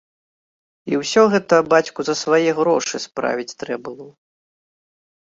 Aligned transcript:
І 0.91 1.01
ўсё 1.01 1.25
гэта 1.35 1.55
бацьку 1.75 2.01
за 2.09 2.15
свае 2.23 2.49
грошы 2.63 3.05
справіць 3.07 3.49
трэ 3.59 3.75
было. 3.87 4.13